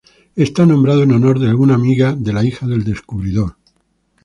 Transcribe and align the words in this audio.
Está 0.35 0.65
nombrado 0.65 1.03
en 1.03 1.11
honor 1.11 1.37
de 1.37 1.53
una 1.53 1.75
amiga 1.75 2.15
de 2.17 2.33
la 2.33 2.43
hija 2.43 2.65
del 2.65 2.83
descubridor. 2.83 3.55